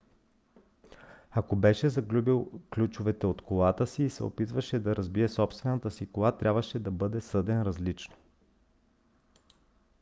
[1.31, 6.37] ако беше загубил ключовете от колата си и се опитваше да разбие собствената си кола
[6.37, 8.15] трябваше да бъде съден различно